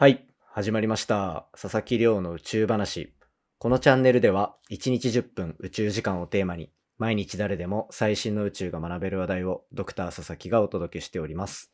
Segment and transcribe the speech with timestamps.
[0.00, 1.48] はい、始まりました。
[1.60, 3.12] 佐々木亮の宇宙話。
[3.58, 11.72] このチャンネルでは、1日10分宇宙時間をテーマに、毎日誰でも最新の宇宙が学べる話題をドクター佐々木がお届けしております。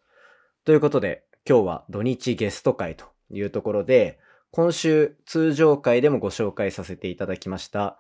[0.65, 4.19] ということで、今日は土日ゲスト会というところで、
[4.53, 7.99] 今週通常会でもご紹介させていただきました、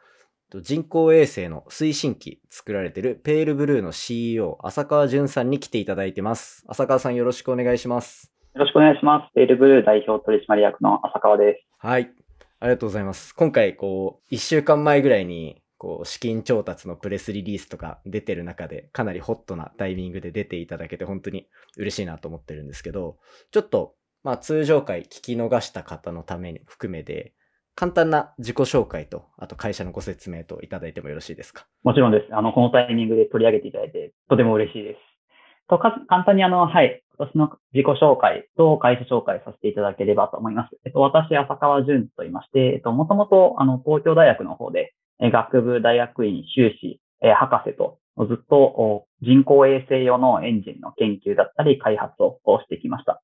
[0.63, 6.65] 人工衛星の推進機作られているペールブルーの CEO 浅川淳さんに来ていただいてます。
[6.67, 8.34] 浅川さんよろしくお願いします。
[8.55, 9.35] よろしくお願いします。
[9.35, 11.67] ペールブルー代表取締役の浅川です。
[11.85, 12.13] はい。
[12.61, 13.35] ありがとうございます。
[13.35, 23.17] 今回、こう、一週間前ぐらいに、こう、資金調達のプレスリリースとか出てる中で、かなりホットなタイミングで出ていただけて、本当に嬉しいなと思ってるんですけど、
[23.51, 27.35] ちょっと、まあ、通常回聞き逃した方のために含めて、
[27.75, 31.67] 簡単な自己紹介と、あと会社のご説明といただいてもよろしいですか？
[31.83, 32.33] もちろんです。
[32.33, 34.99] あの、このタイミングで取り上げていただいて、とても嬉しいです。
[35.69, 40.77] と、か簡単にあの、はい、私の自己紹介と会社紹介させていただければと思います。
[40.85, 53.23] えっと、私、浅川淳と言いまして、えっと、もともと、あの、東京大学の方で、え学部大学院修士、え博士と、ずっと人工衛星用のエンジンの研究だったり開発をしてきました。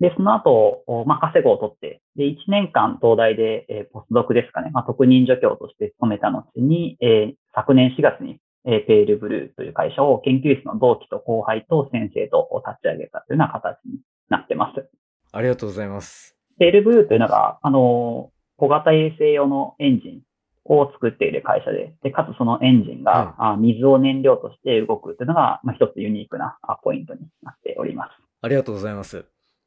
[0.00, 8.38] で、その後、まあ、稼ぐを取って、で、1年間東大で、えーポスドクですかね、まあ、特任助教として勤めた後に、えー昨年4月に、
[8.70, 14.86] えーペールブルーという会社を研究室の同期と後輩と先生と立ち上げたというような形になってます。
[15.32, 16.36] ありがとうございます。
[16.58, 20.22] ペールブルーというのが、あの、小型衛星用のエンジン
[20.66, 28.10] を作っている会社で、でかつそのエンジンが、あ水を燃料として動くというのが、まあ、一つユニークなあポイントになっております。
[28.42, 29.18] ありがとうございます。
[29.18, 29.22] い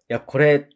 [0.09, 0.69] や、これ、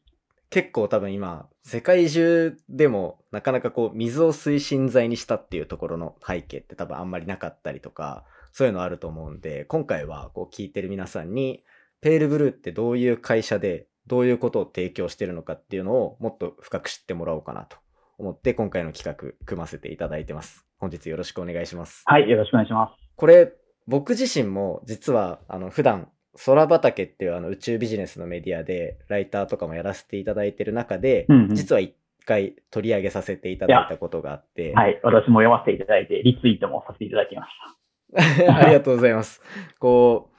[0.50, 11.64] 結構多分今、世界中でもなかなかこう、水を推進剤にしたっていうところの背景って多分あんまりなかったりとか、そういうのあると思うんで、今回はこう聞いてる皆さんに、
[12.02, 17.78] ペールブルーってどういう会社で、どういうことを提供してるのかっていうのをもっと深く知ってもらおうかなと
[18.20, 20.68] 思って、今回の企画組ませていただいてます。
[20.78, 22.04] 本日よろしくお願いします。
[22.06, 23.10] はい、よろしくお願いします。
[23.16, 23.54] これ、
[23.88, 26.10] 僕自身も実は、あの、普段、
[26.44, 37.52] 空畑っていうあの宇宙ビジネスのメディアで、ライターとかもやらせていただいてる中で、うんうん実は一回取り上げさせていただいたことがあって、はい、私も読ませていただいて、リツイートもさせていただきまし
[38.48, 38.52] た。
[38.58, 39.42] ありがとうございます。
[39.80, 40.32] こ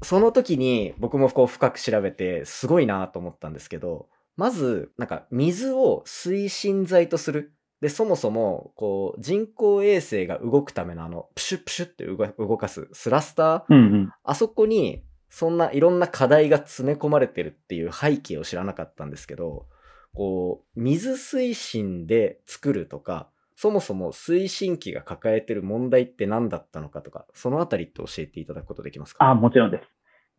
[0.00, 7.52] う、その時に僕もこう深く調べて、すごいなと思ったんですけど、まず、なんか水を推進剤とする。
[7.80, 14.12] で、そもそも、こう、人工衛星が動くためのあの、プシュプシュって動動かすスラスターうんうん。
[14.24, 19.66] あそこに、そんないろんな課題が詰め込まれてるっていう背景を知らなかったんですけど、
[20.14, 29.24] こう、水推進で作るとか、そもそも推進機が抱えてる問題って何だったのかとか、そのあたりって教えていただくことできますか？
[29.24, 29.82] あ、もちろんです。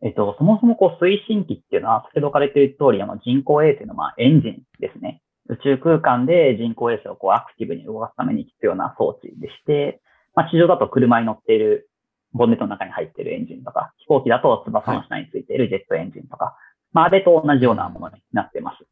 [0.00, 5.22] えっと、そもそもこう推進機っていうのは、先ほどから言っている通り、あの人工衛星のまあエンジンですね。
[5.48, 10.00] 宇宙空間で人工衛星をこうアクティブに動かすために必要な装置でして、
[10.34, 11.87] まあ、地上だと車に乗っている
[12.32, 16.56] ボンネットの中に入っているエンジンとか、飛行機だと翼の下についているジェットエンジンとか、
[16.92, 18.84] まあ、あれと同じようなものになっています。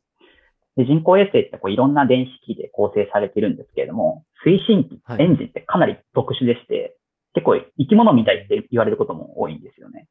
[0.77, 6.97] で人工衛星ってこういろんな電子機で構成されているんですけれども、推進機、はいエンジンってかなり特殊でして、
[7.33, 10.07] 結構生き物みたいって言われることも多いんですよね。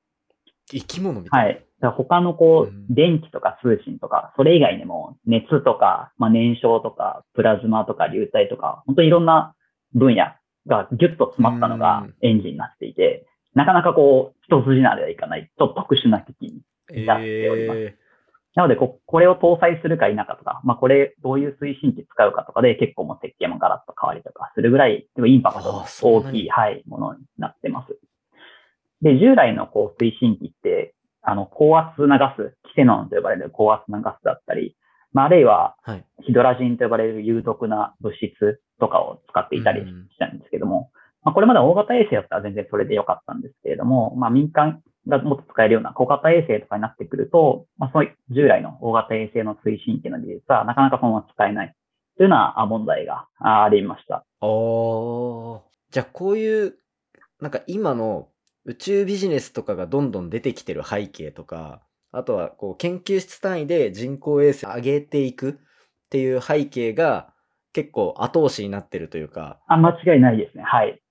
[0.71, 1.43] 生き物みたい？
[1.43, 1.45] な。
[1.45, 1.55] はい。
[1.55, 9.53] だから他のこうんう、電気とか通信とか、それ以外にも熱とか、まあ、燃焼とか、プラズマとか流体とか、本当にいろんな
[9.93, 10.25] 分野
[10.67, 16.41] がギュッと詰まったのがエンジンになっていて、なかなかこう、一筋縄ではいかない、ちょっと特殊な機器
[16.93, 17.79] になっております。
[17.79, 17.97] え
[18.55, 26.39] なのでこ、これを搭載するか否かとか、まあ、これ、どういう推進機使うかとかで結構もう設計もガラッと変わりとかするぐらい、インパクトああのそんなに。
[26.39, 27.99] 大きい、はい、ものになってます。
[29.01, 34.74] で、従来のこう推進機って、あの、高圧なガス、キセノンと呼ばれる高圧なガスだったり、
[35.15, 35.77] まあ、あるいは。
[36.25, 40.91] ヒドラジンと呼ばれる有毒な物質とかを使っていたりうんしたんですけども、
[41.23, 51.73] まあ、これまで大型衛星だったら全然それで良かったんですけれども、まあ、民間がもっと使えるような小型衛星とかになってくると、まあ、そういう従来の大型衛星の推進機の技術はなかなかそのまま使えない
[52.17, 54.25] というようなあ問題があありました。
[54.41, 56.75] あーじゃあこういう、
[57.39, 58.27] なんか今の
[58.65, 61.81] 宇宙ビジネスとかがどんどん出てきてる背景とか、
[62.17, 65.53] あとはこう研究室単位で人工衛星を上げていくっ
[66.09, 67.33] ていう背景が
[67.73, 70.63] 結構後押しになってるというか、あ、間違いないですね。
[70.63, 71.01] はい。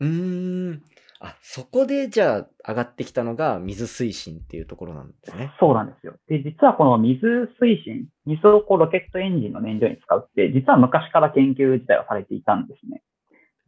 [0.00, 0.82] うーん。
[1.18, 5.52] あ、そこでじゃあ上がってきたのが水推進っていうところなんですね。
[5.60, 6.14] そうなんですよ。
[6.28, 7.26] で、実はこの水
[7.60, 13.02] 推進、水をこうロケットエンジンの燃料に使うって、実は昔から研究自体はされていたんですね。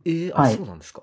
[0.04, 1.02] えー、あ、はいそうなんですか。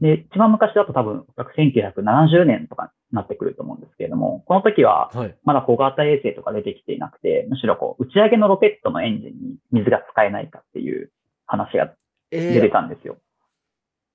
[0.00, 5.36] で、一番昔だと多分、1970年とかになってくると思うんですけれども、この時は、はい。
[5.44, 11.10] まだ小型衛星とか出てきていなくて、むしろこう、打ち上げのロケットのエンジンに水が使えないかっていう
[11.46, 11.92] 話が
[12.30, 13.16] え出てー、たんですよ。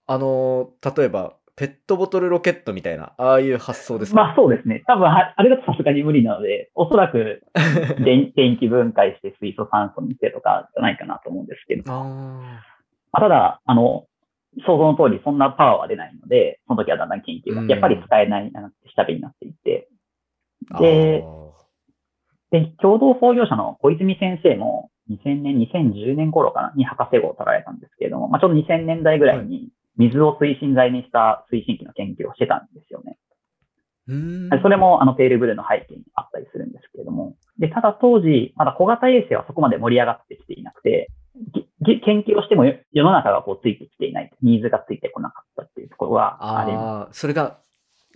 [0.07, 4.83] あのー例えば、ペットボトルロケットみたいな、ああいう発想ですか、まあそうですね。
[4.87, 7.43] 多分、はあれだとさすがに無理なので、おそらく
[8.03, 12.03] 電電気分解して水素酸素にしてとかじゃないかなと思うんですけど、あ
[13.11, 14.05] まあ、ただ、あの、
[14.65, 17.67] 想像の通りそんなパワーは出ないので、その時はだんだん研究がうん。
[17.67, 18.51] やっぱり使えない
[18.95, 20.79] 下火になっていって、ー。
[20.79, 21.23] で
[22.51, 33.17] で、共同創業者の小泉先生も2000年、2010年頃かなに博士号を取られたんですけれども、まあ、ちょうど2000年代ぐらいに水を推進剤にした推進機の研究をしてたんですよね。
[34.61, 37.35] それもあのペールブルーの背景にあったりするんですけれども。
[37.57, 41.09] で、ただ当時、まだ小型衛星はそこまで盛り上がってきていなくて、
[41.85, 47.59] 研究をしてもよ世の中がこうついてきていない、ニーズがついてこなかったっていうところはありまああ、それが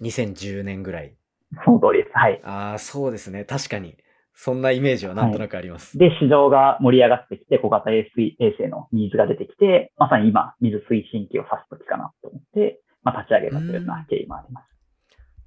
[0.01, 1.15] 2010年ぐらい。
[1.53, 1.61] す。
[1.65, 2.11] その通りです。
[2.13, 2.41] はい。
[2.43, 3.45] ああ、そうですね。
[3.45, 3.97] 確かに。
[4.33, 5.97] そんなイメージはなんとなくあります。
[5.97, 14.65] で、市場が盛り上がってきて、小型衛星衛星のニーズが出てきて、まさに今、水推進機を指すときかなと思って、まあ、立ち上げたというような経緯もあります。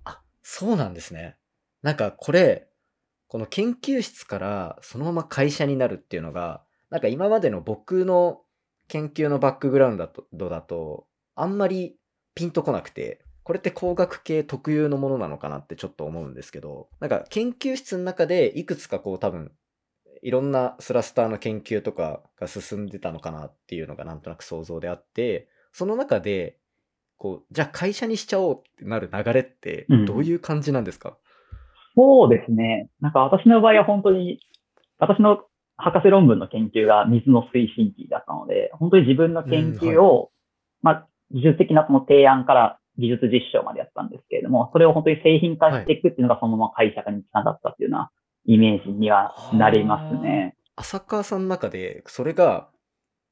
[0.04, 1.36] あ、そうなんですね。
[1.82, 2.68] なんかこれ、
[3.28, 8.42] この研究室からそのまま会社になるっていうのが、なんか今までの僕の
[8.86, 11.96] 研究のバックグラウンドだとあんまり
[12.34, 19.52] ピンとこなくて、これって工学系特有のものなのかなってちょっと思うんですけど、なんか研究室の中でいくつかこう多分、
[20.22, 26.58] いろんなスラスターの研究とかが進んでたのかなっていうのがなんとなく想像であって、その中で、
[27.16, 31.16] こう、じゃあ会社にしちゃおうってなる流れってうんどういう感じなんですか、
[31.96, 32.90] そうですね。
[33.00, 34.40] なんか私の場合は本当に、
[34.98, 35.44] 私の
[35.82, 40.30] 博士論文の研究が水の推進機だったので、本当に自分の研究を、
[40.80, 48.10] まあ、技術的なその提案から技術実証までやったんですけれども、それを本当に製品化していくっていうのがそのまま会社化につながったっていうような
[48.46, 50.54] イメージにはなりますね。
[50.76, 52.68] 浅川さんの中で、それが、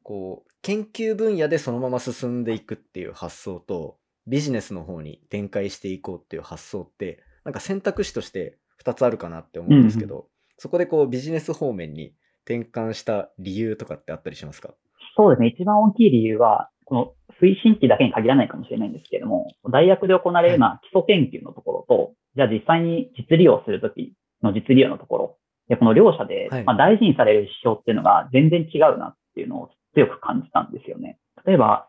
[0.03, 10.27] こう、研究分野でそのまま進んでいくっていう発想と、ビジネスの方に展開していこうっていう発想って、なんか選択肢として2つあるかなって思うんですけど、
[10.59, 12.15] そこでこうビジネス方面に
[12.45, 14.75] 転換した理由とかってあったりしますか？
[15.17, 15.49] そうですね。
[15.49, 25.37] 一番大きい理由は、この推進機だけに限らないかもしれないんですけれども、大学で行われるような基礎研究のところと、じゃあ実際に実利用するときの実利用のところ、
[25.69, 31.19] でこの両者で、はいまあ、大事にされる指標っていうのが全然違うなっていうのを強く感じたんですよね。
[31.47, 31.89] 例えば、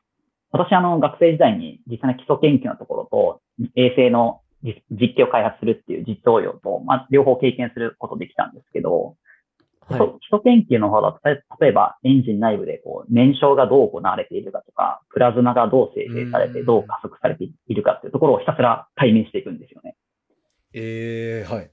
[0.51, 3.42] 私あの学生時代に実際の基礎研究のところと
[3.75, 9.15] 衛星の実実験を開発するっていう実応用と、まあ、両方経験することできたんですけど、
[9.87, 19.95] 基礎基礎研究の方だと、例例えばエンジン内部でこう燃焼がどう行われているかとか、プラズマがどう生成されてうんどう加速されているかっていうところをひたすら解明していくんですよね。
[20.73, 21.71] ええはい。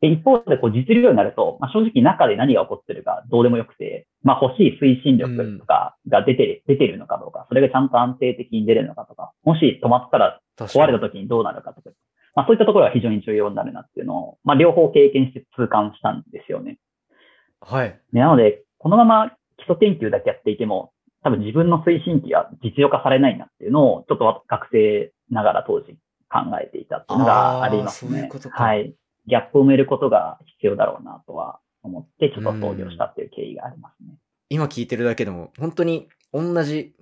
[0.00, 11.90] で、一方でこう実量になると、まあ、正直中で何が起こってるかどうでもよくて、まあ、欲しい推進力とかが出てる、出てるのかどうか、それがちゃんと安定的に出るのかとか、もし止まったら壊れた時にどうなるかとか、
[12.34, 16.78] まあ、そういったところが非常に重要になるなっていうのを、まあ、両方経験して痛感したんですよね。
[17.60, 18.00] はい。
[18.12, 20.92] でなので、このまま基礎研究だけやっていても、
[21.22, 25.98] 多分自分の推進機が実用化されないなっていうのを、ちょっと学生ながら当時
[26.30, 28.48] 考えていたっていうのがありますあーそういうねこと。
[28.48, 28.94] かはい。
[29.26, 34.14] ギャップを埋めることが必要だろうなとは思って、ちょっと創業したっていう経緯がありますね。
[34.48, 36.94] 今聞いてるだけでも、本当に同じ、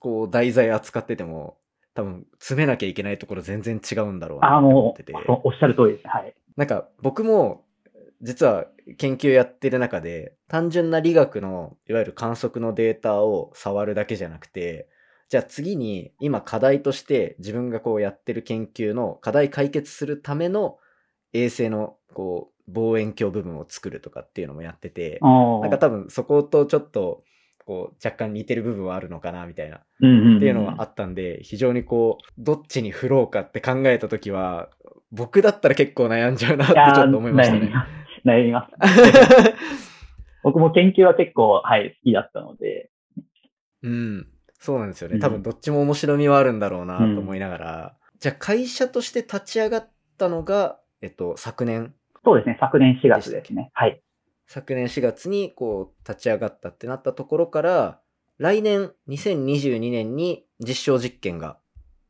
[0.00, 1.56] こう、題材扱ってても、
[1.94, 5.12] 多分、詰めなきゃいけないところ全然違うんだろうああ、なって思もってて。
[5.12, 6.08] う、おおっしゃる通りです。
[6.08, 6.34] はい。
[6.56, 7.64] なんか、僕も、
[8.22, 8.66] 実は
[8.98, 14.88] 研究やってる中で、単純な理学の、いわゆる観測のデータを触るだけじゃなくて、
[15.28, 20.78] じゃあ次に、今課題として自分がこうやってる研究の課題解決するための
[21.32, 27.24] 衛星の、こう、望遠鏡部分を作るとかっていうのもやってて、なんか多分そことちょっと、
[27.64, 34.68] こう、若干似てる部分はあるのかな、みたいな、っていうのはあったんで、非常にこう、どっちに振ろうかって考えたときは、
[35.12, 37.72] 僕だったら結構悩んじゃうなってちょっと思いましたね。
[38.26, 39.54] 悩みます。
[40.42, 42.90] 僕も研究は結構、はい、好きだったので、
[43.82, 44.26] うん。
[44.58, 45.14] そうなんですよね。
[45.14, 47.96] うん多分どっちも面白みはあるんだろうなと思いながら。
[48.18, 53.70] じゃあ会社として立ち上がったのが、えっと、昨年、そうですね、昨年4月ですね。
[53.72, 54.02] はい。
[54.46, 58.00] 昨年4月にこう立ち上がったってなったところから、
[58.36, 61.58] 来年2022年に実証実験が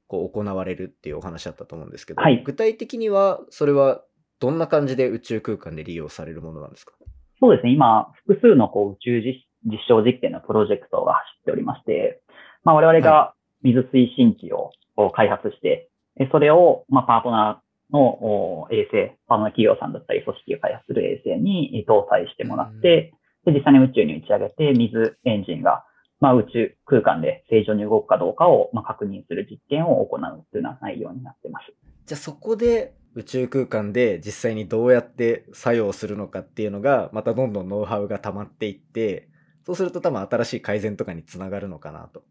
[0.09, 4.03] こう行われるっていうお話だったと思うんですけど、はい具体的にはそれは
[4.41, 6.95] どんな感じで宇宙空間で利用されるものなんですか？
[7.41, 12.23] そうですね、今、複数のこう宇宙実実証実験のプロジェクトが走っておりまして、
[12.65, 15.89] まあ、我々が水推進機をを開発して、
[16.33, 23.13] それを、まあ、パートナーの衛星、パートナー企業さんだったり組織が開発する衛星に搭載してもらって、
[23.47, 25.85] で実際に宇宙に打ち上げて、水エンジンが、
[26.21, 30.21] まあ、宇宙空間で正常に動くかどうかを、まあ、確認する実験を行う
[30.53, 31.73] というような内容になってます。
[32.05, 39.29] じゃあそこで宇宙空間で実際にどうやって作用するのかっていうのが、またどんどんノウハウが溜まっていって、
[39.67, 42.23] そうすると多分新しい改善とかにつながるのかなと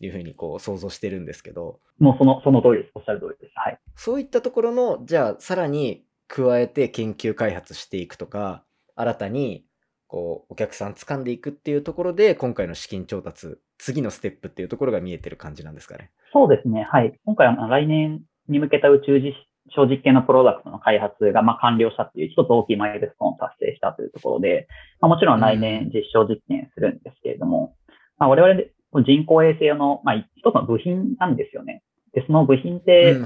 [0.00, 1.80] いうふうにこう想像してるんですけど。
[1.98, 2.92] もうその、その通りです。
[2.94, 3.52] おっしゃる通りです。
[3.56, 3.78] はい。
[3.96, 8.64] そういったところの、じゃあさらに加えて研究開発していくとか、
[8.94, 9.64] 新たに
[10.06, 16.10] こうお客さん掴んでいくっていうところで、今回の資金調達、次のステップっていうところが見えてる感じなんですかね。
[16.32, 16.86] そうですね。
[16.90, 17.18] はい。
[17.24, 19.34] 今回は来年に向けた宇宙実
[19.70, 24.68] 小実験のプロダクトの開発がまあ完了したっていう一つ大きいマイルストーンを達成したというところで、
[25.00, 27.74] まあ、もちろん来年実証実験するんですけれども、
[28.18, 28.72] まあ、我々で
[29.06, 31.82] 人工衛星用の、まあ、一つの部品なんですよね。
[32.14, 33.16] で、その部品って、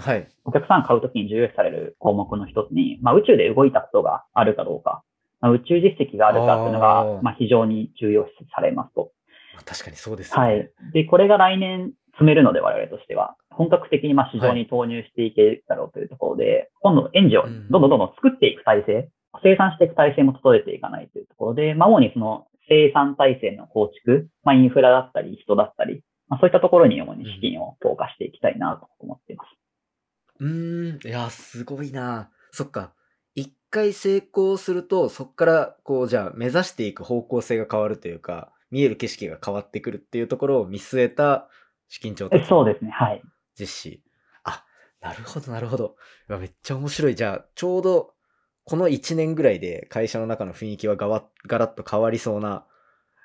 [0.44, 5.02] お客さん買うときに重要視される項目の一つに、まあ、宇宙で動いたことがあるかどうか、
[5.40, 9.12] まあ、宇宙実績があるかっていうのが、まあ、非常に重要視されますと。
[9.64, 10.42] 確かにそうですね。
[10.42, 10.70] はい。
[10.92, 13.37] で、これが来年積めるので、我々としては。
[13.50, 19.11] 本格的にまあ市場に投入していけるだろうというところで、はい、今度エンジンをどんどんどんどん作っていく体制、
[19.42, 29.49] 生産していく体制も整えていかないというところで、まあ、主にその生産体制の構築、まあ、インフラだったり人だったり、まあ、そういったところに主に資金を投下していきたいなと思っています。
[30.40, 32.31] うん、いや、すごいな。
[32.50, 32.92] そっか。
[33.35, 41.49] 一回成功すると、そこから、こう、じゃあ、目指していく方向性が変わるというか、見える景色が変わってくるっていうところを見据えた
[41.92, 42.46] 資金調達。
[42.46, 43.22] そうですね、はい。
[43.54, 44.02] 実施。
[44.44, 44.64] あ、
[45.02, 45.96] なるほど、なるほど。
[46.26, 47.14] めっちゃ面白い。
[47.14, 48.14] じゃあ、ちょうど、
[48.64, 52.64] この1年ぐらいで会社の中の雰囲気はがわガラッと変わりそうな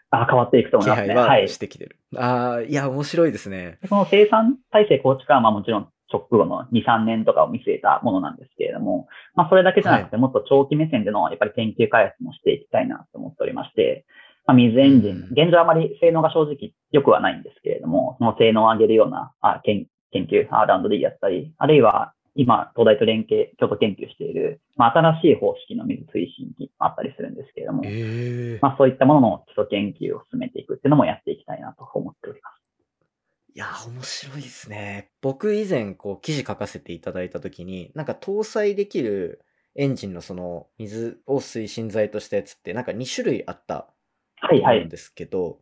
[0.09, 1.15] あ変わっていくと思いますね。
[1.15, 1.97] はしてきてる。
[2.13, 3.79] はい、ああ、いや、面白いですね。
[3.88, 14.05] その生産体制構築は、まあもちろん直後の2、3年とかを見据えたものなんですけれども、まあそれだけじゃなくて、もっと長期目線でのやっぱり研究開発もしていきたいなと思っておりまして、
[14.48, 32.58] まあ、水エンジン、現状あまり性能が正直良くはないんですけれども、その性能を上げるようなあ研研究、R&D やったり、あるいは今、東大と連携、京都研究している、まあ、新しい方式の水推進機もあったりするんですけれども、えー、まあ、そういったものの基礎研究を進めていくっていうのもやっていきたいなと思っております。
[33.56, 35.10] いや、面白いですね。
[35.22, 39.44] 僕以前、こう、記事書かせていただいたときに、なんか搭載できる
[39.75, 43.88] エンジンのその水を推進剤としたやつって、なんか2種類あった
[44.51, 45.60] うんですけど、はいはい、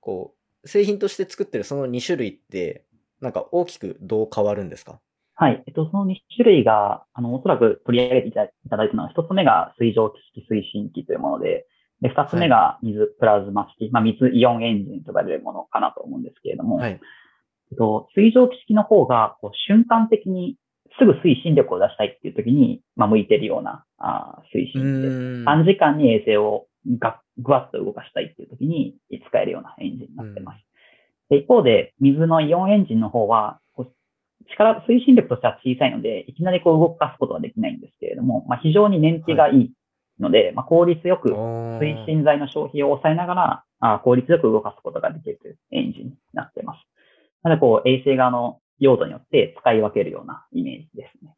[0.00, 0.34] こ
[0.64, 2.84] う、製品として作ってるその2種類って、
[3.20, 5.00] なんか大きくどう変わるんですか？
[5.34, 5.62] はい。
[5.66, 11.66] えっと、その2種類が、あの、おそらく取り上げていただいたのは、1つ目が水蒸気式推進機というもので、
[12.00, 16.94] で、2つ目が水プラズマ式、はい、まあ、水イオンエンジンと呼ばれるものかなと思うんですけれども、はい、え
[17.74, 20.56] っと、水蒸気式の方が、こう瞬間的に
[20.98, 26.66] すぐ推進力を出したいっていう時に、まあ、向いてるようなあ推進で、短時間に衛星を
[26.98, 28.96] がぐわっと動かしたいっていう時に
[29.28, 30.64] 使えるようなエンジンになってます。
[31.30, 33.58] で一方で、水のイオンエンジンの方は、
[34.50, 39.72] 力、推進力としては小さいので、いきなりこう動かすことはできないんですけれども、まあ、非常に燃費がいい
[40.20, 46.78] ので、はい、まあ、効率よく推進剤の消費を抑えながら、あ効率よく動かすことができるというエンジンになっています。
[47.42, 51.34] なので、こう、衛星側の用途によって使い分けるようなイメージですね。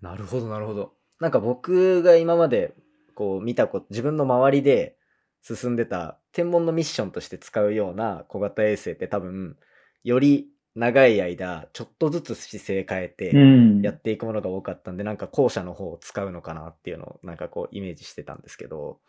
[0.00, 0.92] なるほど、なるほど。
[1.20, 2.74] なんか僕が今まで
[3.14, 4.96] こう見たこと、自分の周りで
[5.42, 9.56] 進んでた天文のミッションとして使うような小型衛星って多分、
[10.04, 13.34] より長い間、ちょっとずつ姿勢変えて
[13.82, 19.00] やっていくものが多かったんで、うん、なんか後者の方を使うのかなっていうのをなんかこうイメージしてたんですけど、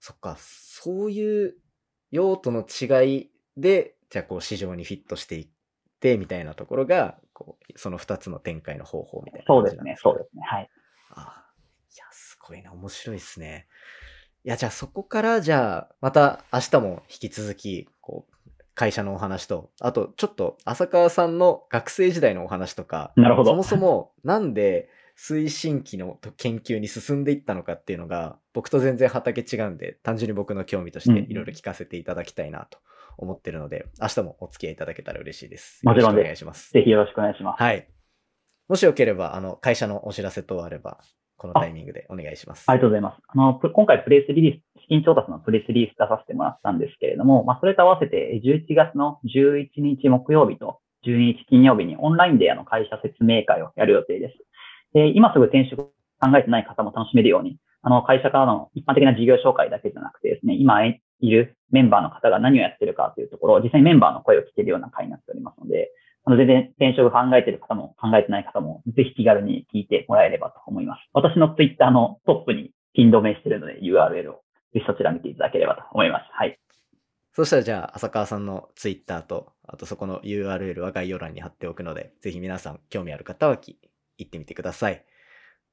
[0.00, 1.54] そっか、そういう
[2.10, 5.48] 用途の違いで、じゃあこう市場にフィットしていっ
[6.00, 10.70] てみたいなところが、こうその2つの展開の方法みたいなそうですね、そうですね、はい。
[11.10, 11.52] ああ、
[11.94, 13.66] いや、すごいな、面白いですね。
[14.46, 23.50] いや、じゃあそこから、じゃあ、また明日も引き続き、こう、会社のお話と、あと、ちょっと、浅川さんの学生時代のお話とか、なるほど。
[23.50, 24.88] そもそも、なんで、
[25.18, 32.78] 推進機の研究に進んでいったのかっていうのが、僕と全然畑違うんで、単純に僕の興味としていろいろ聞かせていただきたいなと
[33.18, 35.80] 思ってるので、うん、明日もお付き合いいただけたら嬉しいです。
[35.82, 36.70] もちろんお願いします。
[36.70, 37.60] ぜひよろしくお願いします。
[37.60, 37.88] はい。
[38.68, 41.00] もしよければ、あの、会社のお知らせ等あれば、
[41.36, 42.64] このタイミングでお願いします。
[42.66, 43.22] ありがとうございます。
[43.28, 54.34] あの、今回プレスリリース、資金調達のプレスリリース出させてもらったんですけれども、まあ、それと合わせて11月の11日木曜日と12日金曜日にオンラインであの会社説明会をやる予定です。
[54.94, 55.90] で今すぐ転職
[56.20, 65.90] 考えてない方も楽しめるように、あの、会社からの一般的な事業紹介だけじゃなくてですね、今いるメンバーの方が何をやってるかというところを実際にメンバーの声を聞けるような会になっておりますので、
[66.26, 71.00] あの全然転職考えてる方も考えてない方も、ぜひ気軽に聞いてもらえればと思います。
[71.14, 74.42] 私のツイッターのトップにピン止めしてるので URL を
[74.74, 76.24] ぜひそちら見ていただければと思います。
[76.32, 76.58] はい。
[77.32, 83.76] そしたらじゃあ、浅川さんのツイッターと、あとそこの URL は概要欄に貼っておくので、ぜひ皆さん興味ある方は行
[84.26, 85.04] ってみてください。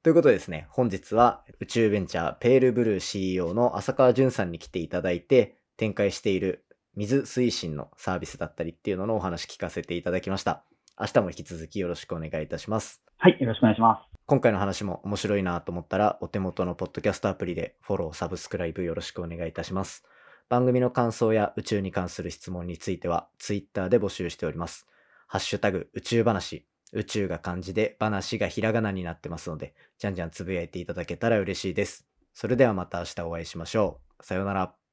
[0.04, 10.64] ということでですね、本日は宇宙ベンチャーペールブルー CEO の浅川淳さんに来ていただいて、展開している水推進のサービスだったりっていうののお話聞かせていただきました。
[11.00, 13.02] 明日も引き続きよろしくお願いいたします。
[13.18, 13.38] はい。
[13.40, 14.14] よろしくお願いします。
[14.26, 20.06] 今回の話も面白いなと思ったら、お手元のポッドキャストアプリでフォロー、サブスクライブよろしくお願いいたします。
[20.50, 24.88] 番組の感想や宇宙に関する質問については、ツイッターで募集しております。
[25.28, 32.08] ハッシュタグ宇宙話、宇宙が漢字で話がひらがなになってますので、じゃんじゃんつぶやいていただけたら嬉しいです。
[32.36, 34.24] それではまた明日お会いしましょう。
[34.24, 34.76] さようなら。